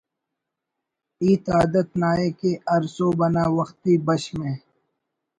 [1.21, 4.51] ہیت عادت نا ءِ کہ ہر سہب انا وختی بش مہ